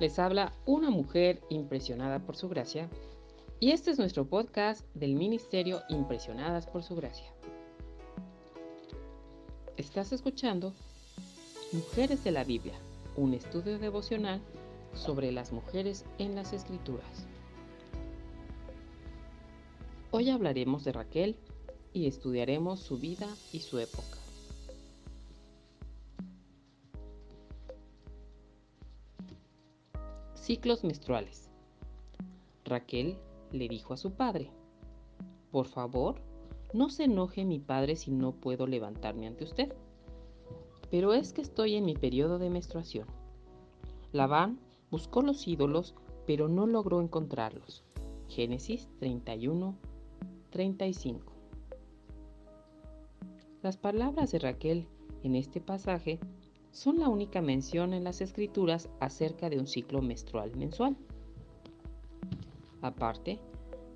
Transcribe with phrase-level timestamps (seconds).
[0.00, 2.88] Les habla una mujer impresionada por su gracia
[3.60, 7.32] y este es nuestro podcast del Ministerio Impresionadas por su gracia.
[9.76, 10.72] Estás escuchando
[11.72, 12.74] Mujeres de la Biblia,
[13.16, 14.40] un estudio devocional
[14.94, 17.26] sobre las mujeres en las Escrituras.
[20.10, 21.36] Hoy hablaremos de Raquel
[21.92, 24.23] y estudiaremos su vida y su época.
[30.44, 31.48] Ciclos menstruales.
[32.66, 33.16] Raquel
[33.50, 34.50] le dijo a su padre,
[35.50, 36.16] por favor,
[36.74, 39.74] no se enoje mi padre si no puedo levantarme ante usted.
[40.90, 43.06] Pero es que estoy en mi periodo de menstruación.
[44.12, 45.94] Labán buscó los ídolos,
[46.26, 47.82] pero no logró encontrarlos.
[48.28, 49.74] Génesis 31,
[50.50, 51.32] 35.
[53.62, 54.86] Las palabras de Raquel
[55.22, 56.20] en este pasaje
[56.74, 60.96] son la única mención en las escrituras acerca de un ciclo menstrual mensual.
[62.82, 63.38] Aparte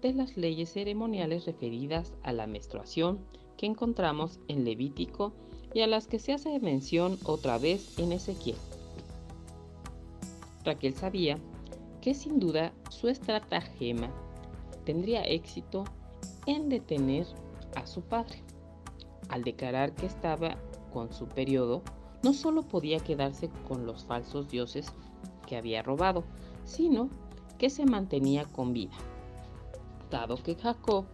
[0.00, 3.20] de las leyes ceremoniales referidas a la menstruación
[3.58, 5.32] que encontramos en Levítico
[5.74, 8.56] y a las que se hace mención otra vez en Ezequiel.
[10.64, 11.38] Raquel sabía
[12.00, 14.10] que sin duda su estratagema
[14.86, 15.84] tendría éxito
[16.46, 17.26] en detener
[17.76, 18.42] a su padre.
[19.28, 20.56] Al declarar que estaba
[20.92, 21.82] con su periodo,
[22.22, 24.86] no solo podía quedarse con los falsos dioses
[25.46, 26.24] que había robado,
[26.64, 27.08] sino
[27.58, 28.96] que se mantenía con vida,
[30.10, 31.04] dado que Jacob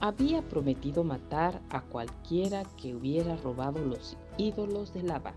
[0.00, 5.34] había prometido matar a cualquiera que hubiera robado los ídolos de Lava.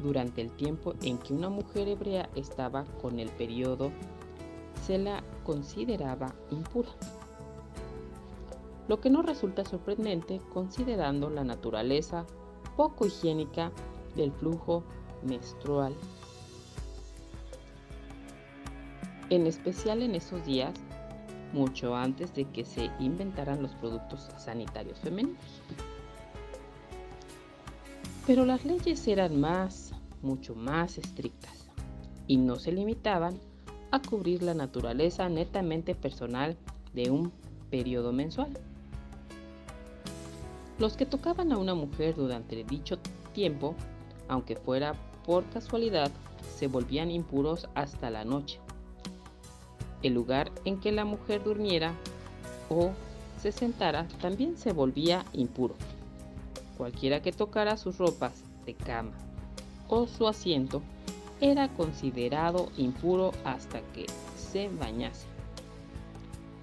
[0.00, 3.90] Durante el tiempo en que una mujer hebrea estaba con el periodo,
[4.86, 6.90] se la consideraba impura.
[8.88, 12.26] Lo que no resulta sorprendente considerando la naturaleza
[12.78, 13.72] poco higiénica
[14.14, 14.84] del flujo
[15.24, 15.92] menstrual.
[19.30, 20.72] En especial en esos días,
[21.52, 25.40] mucho antes de que se inventaran los productos sanitarios femeninos.
[28.28, 29.92] Pero las leyes eran más,
[30.22, 31.68] mucho más estrictas
[32.28, 33.40] y no se limitaban
[33.90, 36.56] a cubrir la naturaleza netamente personal
[36.94, 37.32] de un
[37.70, 38.56] periodo mensual.
[40.78, 42.98] Los que tocaban a una mujer durante dicho
[43.34, 43.74] tiempo,
[44.28, 44.94] aunque fuera
[45.26, 46.10] por casualidad,
[46.56, 48.60] se volvían impuros hasta la noche.
[50.02, 51.94] El lugar en que la mujer durmiera
[52.70, 52.92] o
[53.42, 55.74] se sentara también se volvía impuro.
[56.76, 59.12] Cualquiera que tocara sus ropas de cama
[59.88, 60.80] o su asiento
[61.40, 64.06] era considerado impuro hasta que
[64.36, 65.26] se bañase,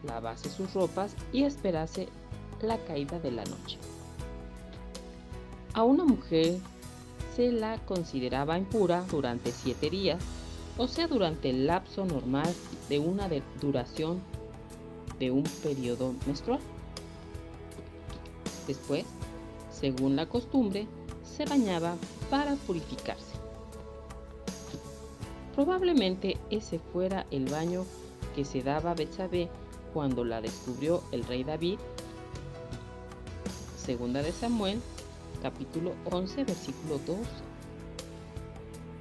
[0.03, 2.08] lavase sus ropas y esperase
[2.62, 3.78] la caída de la noche.
[5.75, 6.58] A una mujer
[7.36, 10.24] se la consideraba impura durante siete días,
[10.78, 12.47] o sea, durante el lapso normal
[12.88, 14.22] de una duración
[15.19, 16.62] de un periodo menstrual.
[18.68, 19.03] Después,
[19.69, 20.88] según la costumbre,
[21.25, 21.96] se bañaba
[22.30, 23.35] para purificarse.
[25.56, 27.84] Probablemente ese fuera el baño
[28.34, 29.50] que se daba a Betsabé
[29.94, 31.80] cuando la descubrió el rey David.
[33.78, 34.80] Segunda de Samuel
[35.45, 37.17] capítulo 11, versículo 2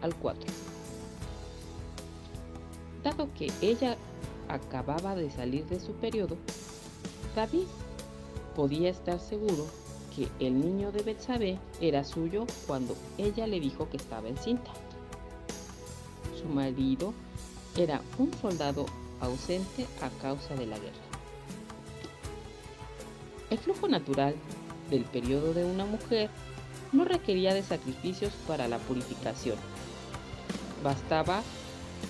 [0.02, 0.44] al 4.
[3.02, 3.96] Dado que ella
[4.48, 6.36] acababa de salir de su periodo,
[7.34, 7.64] David
[8.54, 9.66] podía estar seguro
[10.14, 14.70] que el niño de Betsabé era suyo cuando ella le dijo que estaba encinta.
[16.38, 17.14] Su marido
[17.74, 18.84] era un soldado
[19.22, 21.04] ausente a causa de la guerra.
[23.48, 24.34] El flujo natural
[24.90, 26.30] del periodo de una mujer
[26.92, 29.56] no requería de sacrificios para la purificación.
[30.82, 31.42] Bastaba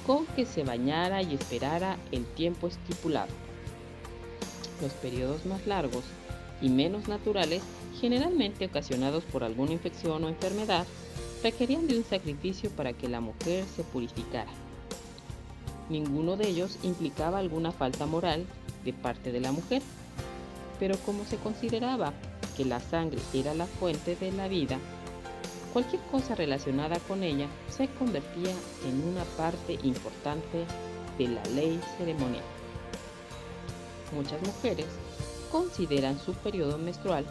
[0.06, 3.32] con que se bañara y esperara el tiempo estipulado.
[4.82, 6.04] Los periodos más largos
[6.60, 7.62] y menos naturales,
[8.00, 10.86] generalmente ocasionados por alguna infección o enfermedad,
[11.42, 14.50] requerían de un sacrificio para que la mujer se purificara.
[15.88, 18.46] Ninguno de ellos implicaba alguna falta moral
[18.84, 19.82] de parte de la mujer,
[20.78, 22.12] pero como se consideraba
[22.56, 24.78] que la sangre era la fuente de la vida,
[25.72, 28.52] cualquier cosa relacionada con ella se convertía
[28.86, 30.64] en una parte importante
[31.18, 32.44] de la ley ceremonial.
[34.14, 34.86] Muchas mujeres
[35.50, 37.24] consideran su periodo menstrual,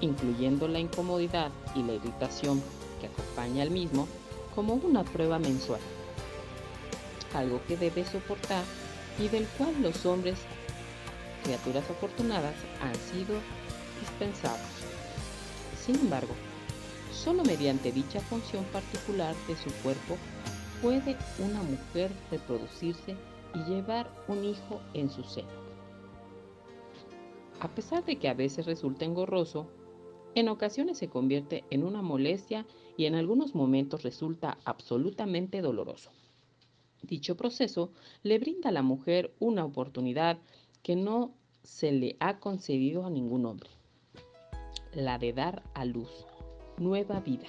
[0.00, 2.62] incluyendo la incomodidad y la irritación
[3.00, 4.06] que acompaña al mismo,
[4.54, 5.80] como una prueba mensual,
[7.34, 8.64] algo que debe soportar
[9.18, 10.38] y del cual los hombres,
[11.42, 13.36] criaturas afortunadas, han sido
[15.76, 16.34] Sin embargo,
[17.12, 20.16] solo mediante dicha función particular de su cuerpo
[20.80, 23.16] puede una mujer reproducirse
[23.54, 25.50] y llevar un hijo en su seno.
[27.60, 29.68] A pesar de que a veces resulta engorroso,
[30.34, 32.66] en ocasiones se convierte en una molestia
[32.96, 36.10] y en algunos momentos resulta absolutamente doloroso.
[37.02, 40.38] Dicho proceso le brinda a la mujer una oportunidad
[40.82, 43.70] que no se le ha concedido a ningún hombre,
[44.94, 46.26] la de dar a luz
[46.78, 47.46] nueva vida.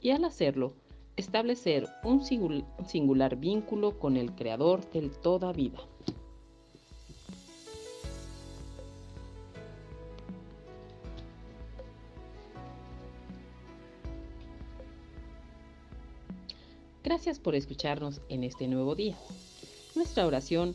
[0.00, 0.74] Y al hacerlo,
[1.16, 5.78] establecer un singular vínculo con el Creador del toda vida.
[17.04, 19.16] Gracias por escucharnos en este nuevo día.
[19.94, 20.74] Nuestra oración